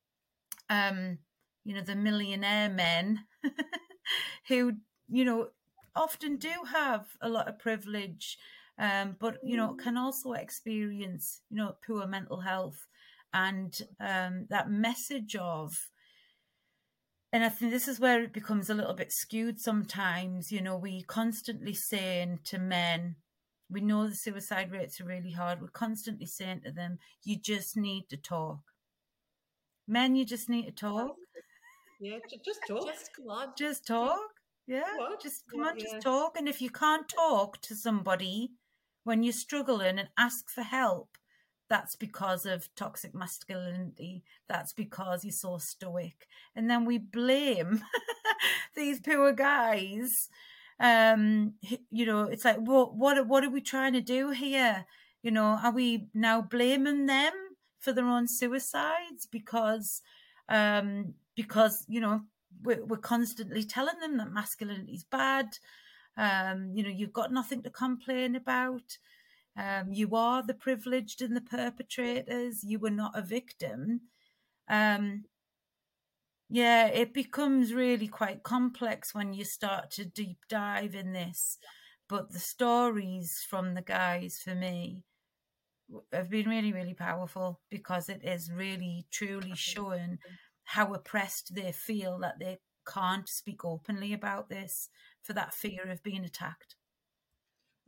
[0.70, 1.20] um,
[1.66, 3.26] you know, the millionaire men
[4.48, 4.74] who,
[5.08, 5.50] you know,
[5.96, 8.38] often do have a lot of privilege
[8.78, 12.88] um, but you know can also experience you know poor mental health
[13.34, 15.90] and um, that message of
[17.32, 20.52] and I think this is where it becomes a little bit skewed sometimes.
[20.52, 23.18] You know, we constantly saying to men,
[23.70, 25.62] we know the suicide rates are really hard.
[25.62, 28.62] We're constantly saying to them, you just need to talk.
[29.88, 31.16] Men, you just need to talk.
[32.02, 32.88] Yeah, just talk.
[32.88, 33.50] Just come on.
[33.56, 34.20] Just talk.
[34.66, 35.22] Yeah, what?
[35.22, 35.74] just come what?
[35.74, 36.36] on, just talk.
[36.36, 38.54] And if you can't talk to somebody,
[39.04, 41.19] when you're struggling and ask for help,
[41.70, 44.24] that's because of toxic masculinity.
[44.48, 46.28] That's because he's so stoic.
[46.56, 47.82] And then we blame
[48.76, 50.30] these poor guys.
[50.80, 51.54] Um,
[51.92, 54.86] you know, it's like, what, what, what are we trying to do here?
[55.22, 57.34] You know, are we now blaming them
[57.80, 60.02] for their own suicides because,
[60.48, 62.22] um, because you know
[62.64, 65.48] we're, we're constantly telling them that masculinity is bad.
[66.18, 68.98] Um, you know, you've got nothing to complain about.
[69.58, 72.64] Um, you are the privileged and the perpetrators.
[72.64, 74.02] You were not a victim.
[74.70, 75.26] Um,
[76.50, 81.58] yeah, it becomes really quite complex when you start to deep dive in this.
[82.08, 85.04] But the stories from the guys for me
[86.12, 90.18] have been really, really powerful because it is really, truly showing
[90.64, 94.90] how oppressed they feel that they can't speak openly about this
[95.24, 96.76] for that fear of being attacked.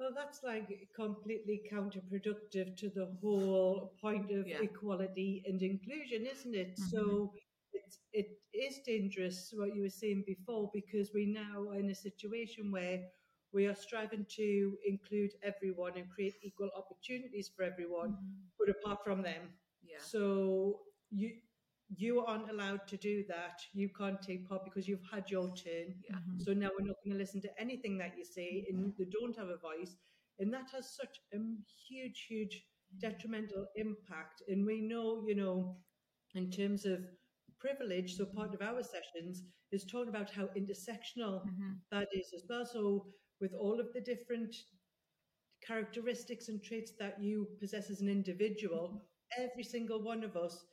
[0.02, 4.58] Well, that's like completely counterproductive to the whole point of yeah.
[4.60, 6.72] equality and inclusion, isn't it?
[6.72, 6.90] Mm-hmm.
[6.90, 7.34] So
[7.72, 11.94] it, it is dangerous, what you were saying before, because we now are in a
[11.94, 13.02] situation where
[13.54, 18.42] we are striving to include everyone and create equal opportunities for everyone, mm-hmm.
[18.58, 19.54] but apart from them.
[19.84, 20.00] Yeah.
[20.02, 20.80] So
[21.12, 21.34] you
[21.96, 23.62] you aren't allowed to do that.
[23.74, 25.96] You can't take part because you've had your turn.
[26.10, 26.16] Yeah.
[26.16, 26.40] Mm-hmm.
[26.40, 29.38] So now we're not going to listen to anything that you say, and they don't
[29.38, 29.96] have a voice.
[30.40, 31.38] And that has such a
[31.88, 32.64] huge, huge
[33.00, 34.42] detrimental impact.
[34.48, 35.78] And we know, you know,
[36.34, 37.00] in terms of
[37.60, 41.74] privilege, so part of our sessions is talking about how intersectional mm-hmm.
[41.92, 42.66] that is as well.
[42.66, 43.08] So
[43.40, 44.56] with all of the different
[45.66, 49.04] characteristics and traits that you possess as an individual,
[49.38, 50.66] every single one of us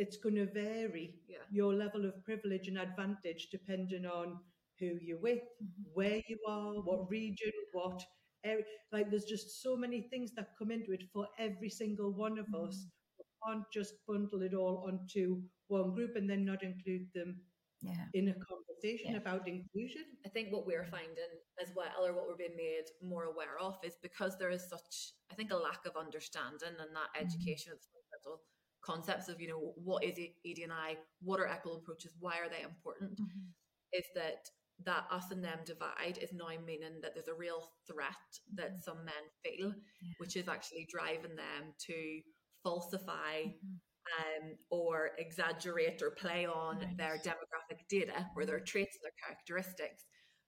[0.00, 1.44] it's going to vary yeah.
[1.50, 4.38] your level of privilege and advantage depending on
[4.78, 5.90] who you're with, mm-hmm.
[5.92, 8.02] where you are, what region, what
[8.42, 8.64] area.
[8.92, 12.46] Like there's just so many things that come into it for every single one of
[12.46, 12.68] mm-hmm.
[12.68, 12.86] us.
[13.18, 17.36] We can't just bundle it all onto one group and then not include them
[17.82, 18.06] yeah.
[18.14, 19.18] in a conversation yeah.
[19.18, 20.04] about inclusion.
[20.24, 23.76] I think what we're finding as well, or what we're being made more aware of,
[23.84, 27.26] is because there is such, I think, a lack of understanding and that mm-hmm.
[27.26, 27.84] education mm-hmm.
[27.84, 28.40] of fundamental
[28.82, 33.20] concepts of you know what is ED&I, what are equitable approaches, why are they important,
[33.20, 33.50] mm-hmm.
[33.92, 34.46] is that
[34.86, 38.14] that us and them divide is now meaning that there's a real threat
[38.54, 38.80] that mm-hmm.
[38.80, 40.12] some men feel, yeah.
[40.18, 42.20] which is actually driving them to
[42.62, 44.42] falsify mm-hmm.
[44.48, 46.96] um, or exaggerate or play on right.
[46.96, 50.04] their demographic data or their traits and their characteristics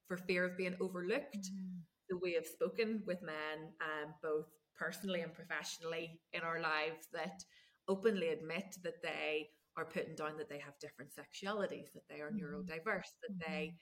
[0.09, 1.37] for fear of being overlooked.
[1.37, 1.81] Mm-hmm.
[2.11, 4.47] So we have spoken with men, um, both
[4.79, 7.43] personally and professionally in our lives, that
[7.89, 12.31] openly admit that they are putting down that they have different sexualities, that they are
[12.31, 12.45] mm-hmm.
[12.45, 13.53] neurodiverse, that mm-hmm.
[13.53, 13.75] they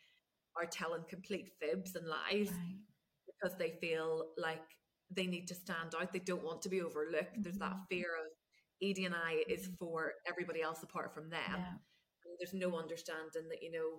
[0.56, 2.76] are telling complete fibs and lies right.
[3.26, 4.62] because they feel like
[5.10, 6.12] they need to stand out.
[6.12, 7.34] They don't want to be overlooked.
[7.34, 7.42] Mm-hmm.
[7.42, 7.88] There's that mm-hmm.
[7.90, 8.30] fear of
[8.82, 9.74] ED&I is mm-hmm.
[9.78, 11.40] for everybody else apart from them.
[11.48, 12.34] Yeah.
[12.38, 13.98] there's no understanding that, you know,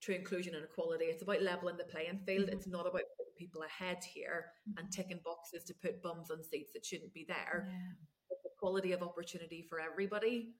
[0.00, 2.46] true inclusion and equality, it's about leveling the playing field.
[2.46, 2.56] Mm-hmm.
[2.56, 4.46] It's not about putting people ahead here
[4.78, 7.68] and ticking boxes to put bums on seats that shouldn't be there.
[7.68, 7.92] Yeah
[8.62, 10.54] equality of opportunity for everybody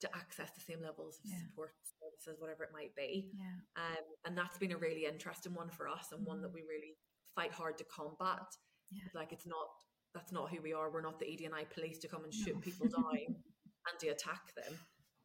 [0.00, 1.36] to access the same levels of yeah.
[1.42, 3.30] support services, whatever it might be.
[3.34, 3.82] Yeah.
[3.82, 6.28] Um, and that's been a really interesting one for us and mm.
[6.28, 6.54] one that mm.
[6.54, 6.96] we really
[7.34, 8.46] fight hard to combat.
[8.90, 9.04] Yeah.
[9.14, 9.68] Like it's not
[10.14, 10.90] that's not who we are.
[10.90, 12.60] We're not the ED&I police to come and shoot no.
[12.60, 14.76] people down and to attack them.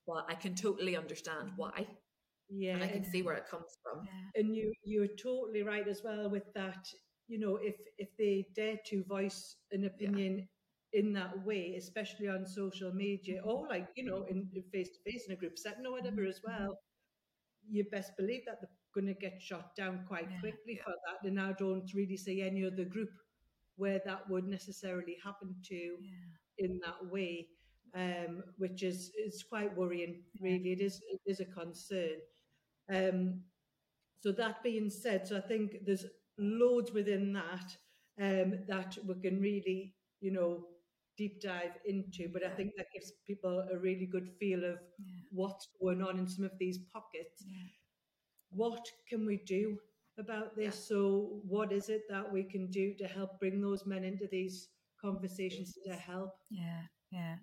[0.05, 1.87] But I can totally understand why.
[2.49, 2.75] Yeah.
[2.75, 4.05] And I can see where it comes from.
[4.05, 4.41] Yeah.
[4.41, 6.85] And you you're totally right as well with that.
[7.27, 10.47] You know, if if they dare to voice an opinion
[10.95, 15.25] in that way, especially on social media or like, you know, in face to face
[15.27, 16.63] in a group setting or whatever as mm-hmm.
[16.63, 16.79] well,
[17.69, 20.83] you best believe that they're going to get shot down quite yeah, quickly yeah.
[20.85, 21.27] for that.
[21.27, 23.09] And I don't really see any other group
[23.75, 26.65] where that would necessarily happen to yeah.
[26.65, 27.47] in that way,
[27.93, 30.23] um, which is is quite worrying.
[30.39, 32.17] Really, it is it is a concern.
[32.89, 33.41] Um,
[34.21, 36.05] so that being said, so I think there's
[36.37, 37.75] loads within that
[38.21, 40.67] um, that we can really, you know,
[41.17, 42.29] deep dive into.
[42.31, 45.15] But I think that gives people a really good feel of yeah.
[45.31, 47.43] what's going on in some of these pockets.
[47.45, 47.69] Yeah.
[48.49, 49.77] What can we do
[50.17, 50.87] about this?
[50.87, 54.69] So, what is it that we can do to help bring those men into these
[55.01, 56.31] conversations to help?
[56.49, 57.35] Yeah, yeah.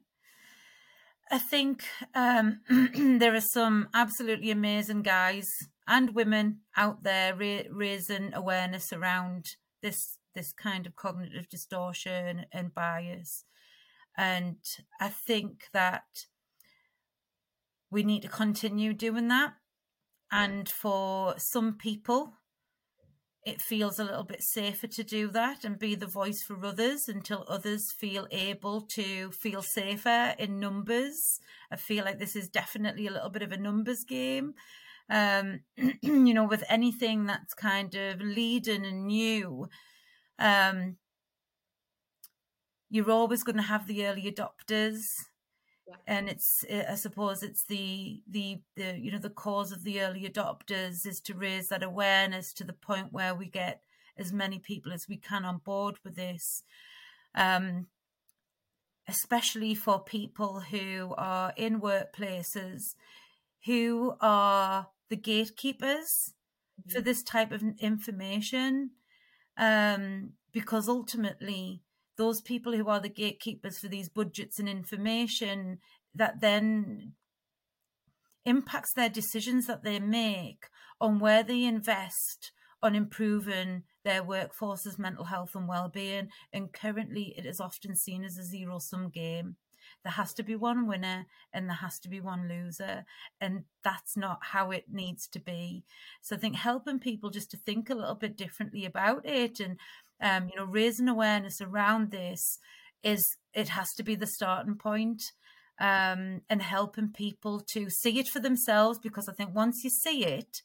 [1.30, 2.60] I think um,
[3.18, 5.46] there are some absolutely amazing guys
[5.86, 9.44] and women out there ra- raising awareness around
[9.82, 13.44] this this kind of cognitive distortion and bias.
[14.16, 14.58] And
[15.00, 16.26] I think that
[17.90, 19.54] we need to continue doing that.
[20.30, 22.34] And for some people,
[23.44, 27.08] it feels a little bit safer to do that and be the voice for others
[27.08, 31.40] until others feel able to feel safer in numbers.
[31.70, 34.54] I feel like this is definitely a little bit of a numbers game.
[35.10, 35.60] Um,
[36.02, 39.68] you know, with anything that's kind of leading and new,
[40.38, 40.96] um,
[42.92, 45.24] you're always going to have the early adopters.
[46.06, 50.22] And it's i suppose it's the the the you know the cause of the early
[50.22, 53.82] adopters is to raise that awareness to the point where we get
[54.16, 56.62] as many people as we can on board with this.
[57.34, 57.88] Um
[59.08, 62.94] especially for people who are in workplaces
[63.66, 66.34] who are the gatekeepers
[66.80, 66.90] mm-hmm.
[66.92, 68.90] for this type of information
[69.58, 71.82] um because ultimately
[72.16, 75.78] those people who are the gatekeepers for these budgets and information
[76.14, 77.12] that then
[78.44, 80.66] impacts their decisions that they make
[81.00, 82.52] on where they invest
[82.82, 86.28] on improving their workforce's mental health and well-being.
[86.52, 89.56] And currently it is often seen as a zero sum game.
[90.02, 93.04] There has to be one winner and there has to be one loser
[93.40, 95.84] and that's not how it needs to be.
[96.20, 99.78] So i think helping people just to think a little bit differently about it and
[100.22, 102.58] um, you know, raising awareness around this
[103.02, 105.22] is it has to be the starting point,
[105.80, 110.24] um, and helping people to see it for themselves because I think once you see
[110.24, 110.62] it,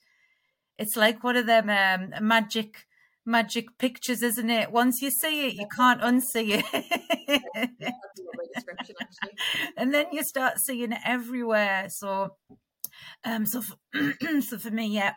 [0.78, 2.86] it's like one of them um, magic
[3.26, 4.72] magic pictures, isn't it?
[4.72, 7.93] Once you see it, you can't unsee it.
[9.78, 11.88] and then you start seeing it everywhere.
[11.89, 12.36] So,
[13.24, 13.78] um, so for,
[14.41, 15.14] so for me, yeah,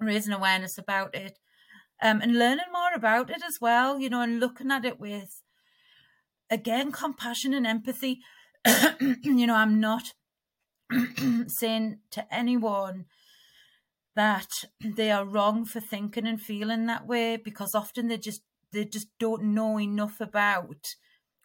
[0.00, 1.38] raising awareness about it
[2.02, 5.42] um, and learning more about it as well, you know, and looking at it with,
[6.50, 8.20] again, compassion and empathy.
[9.00, 10.12] you know, I'm not
[11.46, 13.06] saying to anyone
[14.16, 18.42] that they are wrong for thinking and feeling that way because often they just
[18.72, 20.94] they just don't know enough about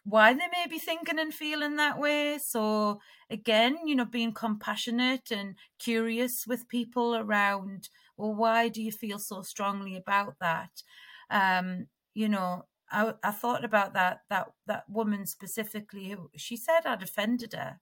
[0.04, 2.38] why they may be thinking and feeling that way.
[2.38, 7.88] So again, you know, being compassionate and curious with people around
[8.20, 10.82] well, why do you feel so strongly about that?
[11.30, 16.80] Um, you know, I, I thought about that that that woman specifically who she said
[16.84, 17.80] I'd offended her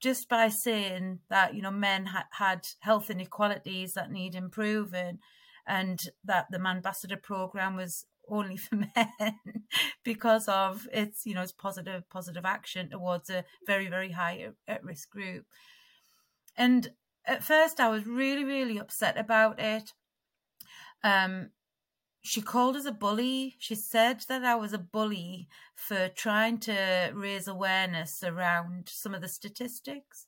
[0.00, 5.18] just by saying that you know men ha- had health inequalities that need improving
[5.66, 9.34] and that the ambassador program was only for men
[10.04, 14.84] because of its you know its positive positive action towards a very very high at
[14.84, 15.44] risk group
[16.56, 16.92] and
[17.26, 19.92] at first I was really, really upset about it.
[21.02, 21.50] Um,
[22.22, 23.56] she called us a bully.
[23.58, 29.20] She said that I was a bully for trying to raise awareness around some of
[29.20, 30.26] the statistics.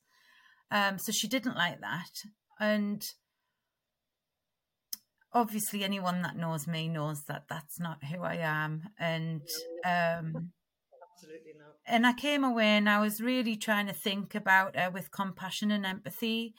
[0.69, 2.23] Um, so she didn't like that.
[2.59, 3.03] And
[5.33, 8.89] obviously, anyone that knows me knows that that's not who I am.
[8.99, 9.41] And
[9.83, 10.51] um,
[11.17, 11.77] absolutely not.
[11.87, 15.71] And I came away and I was really trying to think about her with compassion
[15.71, 16.53] and empathy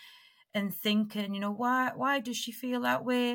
[0.55, 3.35] and thinking, you know, why why does she feel that way?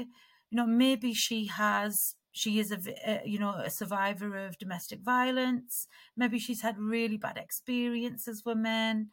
[0.50, 5.88] You know, maybe she has she is a, you know a survivor of domestic violence.
[6.18, 9.10] Maybe she's had really bad experiences with men.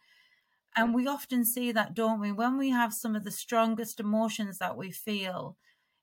[0.76, 2.32] And we often see that, don't we?
[2.32, 5.56] When we have some of the strongest emotions that we feel,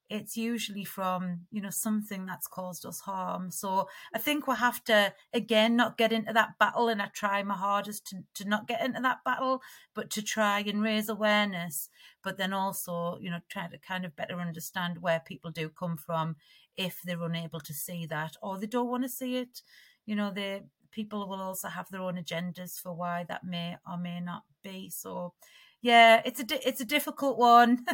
[0.10, 3.52] it's usually from you know something that's caused us harm.
[3.52, 7.44] So i think we'll have to again not get into that battle and i try
[7.44, 9.62] my hardest to, to not get into that battle
[9.94, 11.90] but to try and raise awareness
[12.24, 15.98] but then also you know try to kind of better understand where people do come
[15.98, 16.36] from
[16.78, 19.62] if they're unable to see that or they don't want to see it.
[20.06, 23.98] You know the people will also have their own agendas for why that may or
[23.98, 24.90] may not be.
[24.90, 25.34] So
[25.82, 27.86] yeah it's a it's a difficult one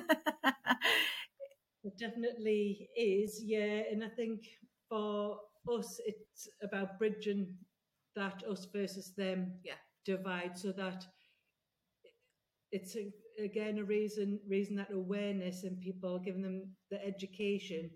[1.83, 3.81] It definitely is, yeah.
[3.91, 4.45] And I think
[4.89, 5.37] for
[5.69, 7.55] us, it's about bridging
[8.15, 9.73] that us versus them yeah.
[10.05, 11.05] divide so that
[12.71, 13.11] it's a,
[13.43, 17.89] again a reason raising that awareness and people giving them the education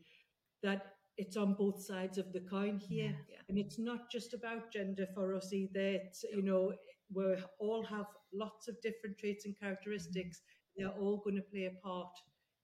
[0.63, 3.41] that it's on both sides of the coin here yeah, yeah.
[3.49, 6.73] and it's not just about gender for us either it's you know
[7.13, 10.83] we all have lots of different traits and characteristics mm-hmm.
[10.83, 12.11] they're all going to play a part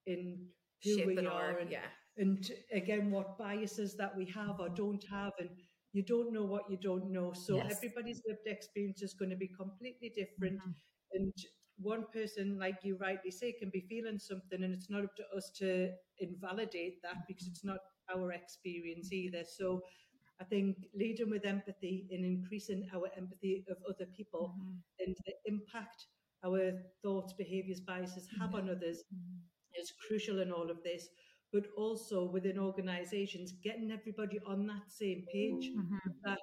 [0.06, 0.38] in
[0.84, 1.90] who we are and, yeah.
[2.18, 5.48] and again what biases that we have or don't have and
[5.92, 7.72] you don't know what you don't know so yes.
[7.76, 11.14] everybody's lived experience is going to be completely different mm-hmm.
[11.14, 11.32] and
[11.78, 15.24] one person like you rightly say can be feeling something and it's not up to
[15.36, 17.78] us to invalidate that because it's not
[18.14, 19.80] our experience either so
[20.40, 24.78] I think leading with empathy and increasing our empathy of other people mm-hmm.
[25.00, 26.06] and the impact
[26.44, 26.72] our
[27.02, 29.38] thoughts, behaviors, biases have on others mm-hmm
[29.80, 31.08] is crucial in all of this.
[31.54, 36.10] but also within organisations, getting everybody on that same page, mm-hmm.
[36.24, 36.40] that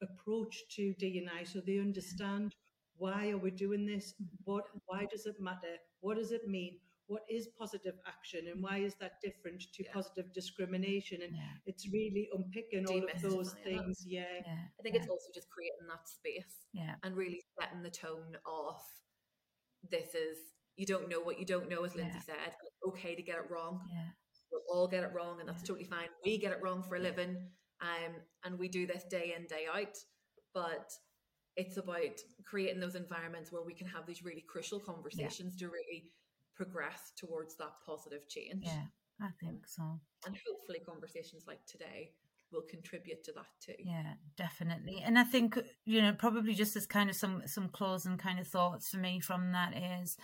[0.00, 2.54] approach to DNI, so they understand
[2.96, 4.14] why are we doing this?
[4.14, 4.36] Mm-hmm.
[4.44, 4.64] What?
[4.86, 5.74] Why does it matter?
[6.00, 6.78] What does it mean?
[7.08, 9.92] What is positive action, and why is that different to yeah.
[9.92, 11.22] positive discrimination?
[11.22, 11.58] And yeah.
[11.66, 14.04] it's really unpicking all of those things.
[14.06, 14.20] Yeah.
[14.46, 14.70] yeah.
[14.78, 18.80] I think it's also just creating that space, yeah, and really setting the tone of
[19.90, 20.38] this is
[20.76, 22.36] you don't know what you don't know, as Lindsay said.
[22.46, 22.56] It's
[22.88, 23.80] okay to get it wrong.
[23.90, 24.10] Yeah
[24.54, 25.68] we'll all get it wrong and that's yeah.
[25.68, 27.36] totally fine we get it wrong for a living
[27.82, 28.14] um,
[28.44, 29.96] and we do this day in day out
[30.54, 30.90] but
[31.56, 35.66] it's about creating those environments where we can have these really crucial conversations yeah.
[35.66, 36.10] to really
[36.56, 38.84] progress towards that positive change yeah
[39.20, 39.82] i think so
[40.26, 42.12] and hopefully conversations like today
[42.52, 46.86] will contribute to that too yeah definitely and i think you know probably just as
[46.86, 50.16] kind of some some closing kind of thoughts for me from that is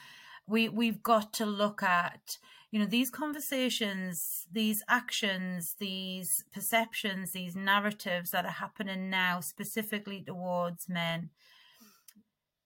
[0.50, 2.38] we we've got to look at
[2.70, 10.22] you know these conversations these actions these perceptions these narratives that are happening now specifically
[10.26, 11.30] towards men.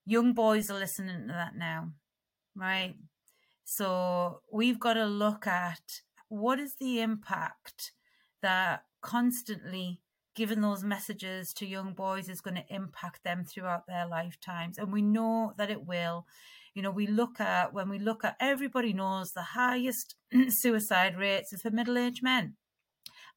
[0.06, 1.92] Young boys are listening to that now
[2.56, 2.94] right?
[3.64, 7.92] So we've got to look at what is the impact
[8.42, 10.00] that constantly
[10.34, 14.78] giving those messages to young boys is going to impact them throughout their lifetimes.
[14.78, 16.26] And we know that it will
[16.74, 20.16] you know, we look at when we look at everybody knows the highest
[20.48, 22.56] suicide rates is for middle aged men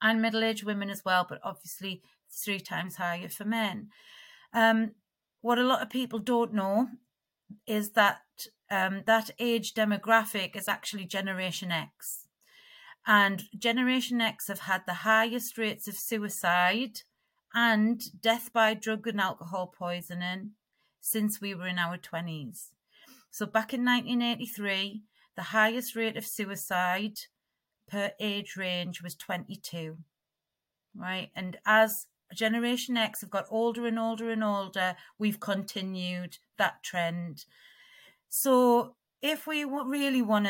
[0.01, 3.89] and middle aged women as well, but obviously three times higher for men.
[4.53, 4.91] Um,
[5.41, 6.89] what a lot of people don't know
[7.65, 8.21] is that
[8.69, 12.27] um, that age demographic is actually Generation X.
[13.05, 17.01] And Generation X have had the highest rates of suicide
[17.53, 20.51] and death by drug and alcohol poisoning
[20.99, 22.71] since we were in our 20s.
[23.32, 25.03] So back in 1983,
[25.36, 27.19] the highest rate of suicide
[27.88, 29.97] per age range was 22.
[30.95, 31.30] Right.
[31.36, 37.45] And as Generation X have got older and older and older, we've continued that trend.
[38.30, 40.47] So if we really want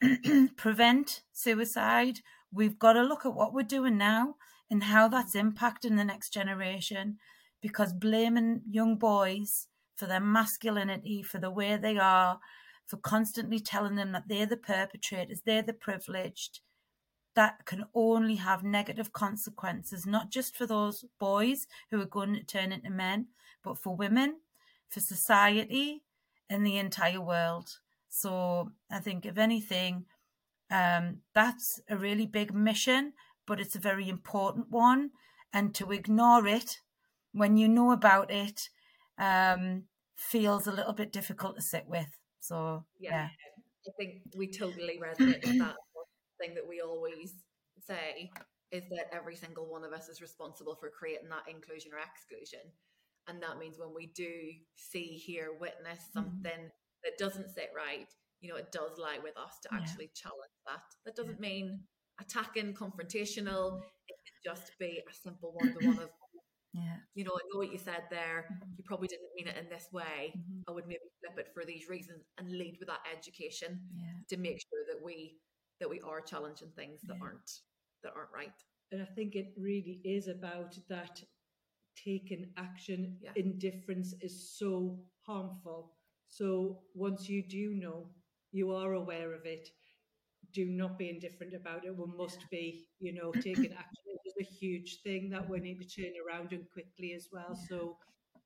[0.02, 2.20] to prevent suicide,
[2.52, 4.36] we've got to look at what we're doing now
[4.70, 7.18] and how that's impacting the next generation.
[7.60, 9.66] Because blaming young boys
[10.00, 12.40] for their masculinity, for the way they are,
[12.86, 16.60] for constantly telling them that they're the perpetrators, they're the privileged,
[17.34, 22.42] that can only have negative consequences, not just for those boys who are going to
[22.42, 23.26] turn into men,
[23.62, 24.36] but for women,
[24.88, 26.02] for society,
[26.48, 27.76] and the entire world.
[28.08, 30.06] So I think, if anything,
[30.70, 33.12] um, that's a really big mission,
[33.46, 35.10] but it's a very important one.
[35.52, 36.78] And to ignore it
[37.32, 38.70] when you know about it
[39.20, 39.84] um,
[40.20, 42.18] feels a little bit difficult to sit with.
[42.40, 43.28] So yeah, yeah.
[43.88, 45.76] I think we totally resonate with that
[46.40, 47.34] thing that we always
[47.86, 48.30] say
[48.70, 52.60] is that every single one of us is responsible for creating that inclusion or exclusion.
[53.26, 54.30] And that means when we do
[54.76, 56.18] see, hear, witness mm-hmm.
[56.18, 57.04] something mm-hmm.
[57.04, 58.08] that doesn't sit right,
[58.40, 59.78] you know, it does lie with us to yeah.
[59.78, 60.82] actually challenge that.
[61.04, 61.48] That doesn't yeah.
[61.48, 61.80] mean
[62.20, 63.80] attacking, confrontational.
[64.08, 66.10] It can just be a simple one to one of
[66.72, 66.96] yeah.
[67.14, 68.46] You know, I know what you said there.
[68.46, 68.72] Mm-hmm.
[68.78, 70.32] You probably didn't mean it in this way.
[70.36, 70.60] Mm-hmm.
[70.68, 74.22] I would maybe flip it for these reasons and lead with that education yeah.
[74.28, 75.38] to make sure that we
[75.80, 77.24] that we are challenging things that yeah.
[77.24, 77.50] aren't
[78.04, 78.52] that aren't right.
[78.92, 81.22] And I think it really is about that
[81.96, 83.16] taking action.
[83.20, 83.32] Yeah.
[83.36, 85.92] Indifference is so harmful.
[86.28, 88.06] So once you do know,
[88.52, 89.68] you are aware of it,
[90.52, 91.96] do not be indifferent about it.
[91.96, 94.04] We must be, you know, taking action.
[94.06, 97.58] It is a huge thing that we need to turn around and quickly as well.
[97.68, 97.96] So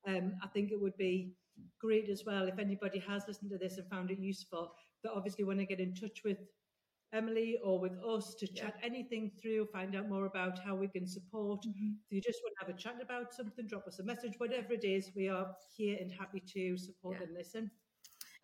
[0.07, 1.33] um, I think it would be
[1.79, 5.43] great as well if anybody has listened to this and found it useful that obviously
[5.43, 6.37] want to get in touch with
[7.13, 8.85] Emily or with us to chat yeah.
[8.85, 11.61] anything through, find out more about how we can support.
[11.61, 11.93] Mm-hmm.
[12.09, 14.73] If you just want to have a chat about something, drop us a message, whatever
[14.73, 17.27] it is, we are here and happy to support yeah.
[17.27, 17.71] and listen.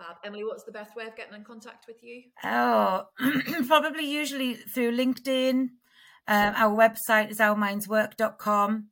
[0.02, 0.18] Fab.
[0.24, 2.24] Emily, what's the best way of getting in contact with you?
[2.44, 3.06] Oh,
[3.68, 5.70] probably usually through LinkedIn.
[6.28, 8.88] Um, our website is ourmindswork.com.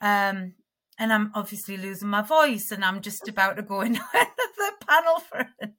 [0.00, 0.54] Um,
[1.00, 4.00] and I'm obviously losing my voice, and I'm just about to go into
[4.88, 5.70] the panel for it.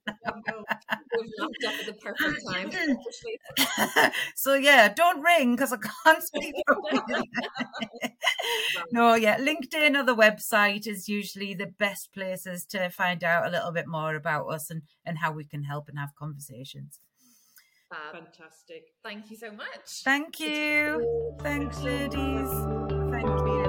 [1.18, 2.40] We've locked up at the perfect
[3.98, 4.12] time.
[4.34, 6.54] so yeah, don't ring because I can't speak.
[8.92, 13.50] no, yeah, LinkedIn or the website is usually the best places to find out a
[13.50, 17.00] little bit more about us and and how we can help and have conversations.
[18.12, 18.84] Fantastic.
[19.02, 20.02] Thank you so much.
[20.04, 21.34] Thank you.
[21.40, 22.48] Thanks, ladies.
[23.10, 23.59] Thank you.